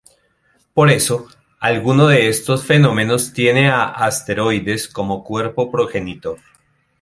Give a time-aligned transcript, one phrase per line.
[0.73, 1.27] Por eso,
[1.59, 6.39] alguno de estos fenómenos tiene a asteroides como cuerpo progenitor.